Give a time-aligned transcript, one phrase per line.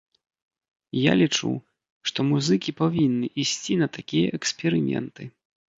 [1.09, 1.51] Я лічу,
[2.11, 5.23] што музыкі павінны ісці на такія эксперыменты.